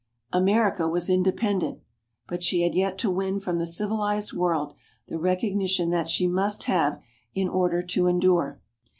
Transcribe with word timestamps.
America 0.33 0.87
was 0.89 1.11
independent, 1.11 1.77
but 2.27 2.41
she 2.41 2.63
had 2.63 2.73
yet 2.73 2.97
to 2.97 3.11
win 3.11 3.39
from 3.39 3.59
the 3.59 3.67
civilized 3.67 4.33
world 4.33 4.73
the 5.07 5.19
recognition 5.19 5.91
that 5.91 6.09
she 6.09 6.25
must 6.25 6.63
have 6.63 6.99
in 7.35 7.47
order 7.47 7.83
to 7.83 8.07
endure. 8.07 8.59